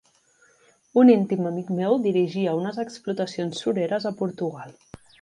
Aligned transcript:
Un 1.01 1.11
íntim 1.15 1.51
amic 1.51 1.69
meu 1.81 1.95
dirigia 2.07 2.57
unes 2.63 2.83
explotacions 2.87 3.65
sureres 3.67 4.13
a 4.15 4.19
Portugal. 4.25 4.79